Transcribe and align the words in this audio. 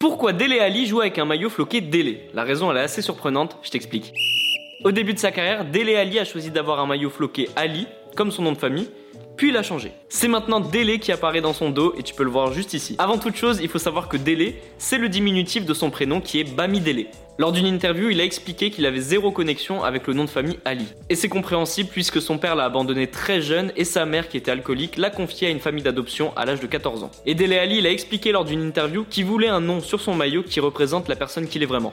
Pourquoi 0.00 0.32
Dele 0.32 0.60
Ali 0.60 0.86
joue 0.86 1.00
avec 1.00 1.18
un 1.18 1.24
maillot 1.24 1.50
floqué 1.50 1.80
Dele? 1.80 2.20
La 2.32 2.44
raison 2.44 2.70
elle 2.70 2.76
est 2.76 2.82
assez 2.82 3.02
surprenante, 3.02 3.58
je 3.62 3.70
t'explique. 3.70 4.14
Au 4.84 4.92
début 4.92 5.12
de 5.12 5.18
sa 5.18 5.32
carrière, 5.32 5.64
Dele 5.64 5.96
Ali 5.96 6.20
a 6.20 6.24
choisi 6.24 6.52
d'avoir 6.52 6.78
un 6.78 6.86
maillot 6.86 7.10
floqué 7.10 7.48
Ali, 7.56 7.88
comme 8.14 8.30
son 8.30 8.42
nom 8.42 8.52
de 8.52 8.58
famille, 8.58 8.88
puis 9.38 9.50
il 9.50 9.56
a 9.56 9.62
changé. 9.62 9.92
C'est 10.08 10.26
maintenant 10.26 10.58
Dele 10.58 10.98
qui 10.98 11.12
apparaît 11.12 11.40
dans 11.40 11.52
son 11.52 11.70
dos 11.70 11.94
et 11.96 12.02
tu 12.02 12.12
peux 12.12 12.24
le 12.24 12.30
voir 12.30 12.52
juste 12.52 12.74
ici. 12.74 12.96
Avant 12.98 13.18
toute 13.18 13.36
chose, 13.36 13.60
il 13.62 13.68
faut 13.68 13.78
savoir 13.78 14.08
que 14.08 14.16
Dele, 14.16 14.54
c'est 14.78 14.98
le 14.98 15.08
diminutif 15.08 15.64
de 15.64 15.72
son 15.74 15.90
prénom 15.90 16.20
qui 16.20 16.40
est 16.40 16.44
Bami 16.44 16.80
Dele. 16.80 17.06
Lors 17.38 17.52
d'une 17.52 17.66
interview, 17.66 18.10
il 18.10 18.20
a 18.20 18.24
expliqué 18.24 18.72
qu'il 18.72 18.84
avait 18.84 19.00
zéro 19.00 19.30
connexion 19.30 19.84
avec 19.84 20.08
le 20.08 20.14
nom 20.14 20.24
de 20.24 20.28
famille 20.28 20.58
Ali. 20.64 20.86
Et 21.08 21.14
c'est 21.14 21.28
compréhensible 21.28 21.88
puisque 21.88 22.20
son 22.20 22.36
père 22.36 22.56
l'a 22.56 22.64
abandonné 22.64 23.06
très 23.06 23.40
jeune 23.40 23.72
et 23.76 23.84
sa 23.84 24.06
mère, 24.06 24.28
qui 24.28 24.36
était 24.36 24.50
alcoolique, 24.50 24.96
l'a 24.96 25.10
confié 25.10 25.46
à 25.46 25.50
une 25.50 25.60
famille 25.60 25.84
d'adoption 25.84 26.32
à 26.36 26.44
l'âge 26.44 26.58
de 26.58 26.66
14 26.66 27.04
ans. 27.04 27.12
Et 27.24 27.36
Dele 27.36 27.54
Ali, 27.54 27.78
il 27.78 27.86
a 27.86 27.92
expliqué 27.92 28.32
lors 28.32 28.44
d'une 28.44 28.66
interview 28.66 29.04
qu'il 29.08 29.24
voulait 29.24 29.46
un 29.46 29.60
nom 29.60 29.80
sur 29.80 30.00
son 30.00 30.16
maillot 30.16 30.42
qui 30.42 30.58
représente 30.58 31.08
la 31.08 31.14
personne 31.14 31.46
qu'il 31.46 31.62
est 31.62 31.66
vraiment. 31.66 31.92